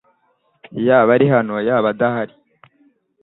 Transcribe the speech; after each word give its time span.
Yaba 0.85 1.09
ari 1.15 1.25
hano 1.33 1.55
yaba 1.67 1.87
adahari? 1.93 2.33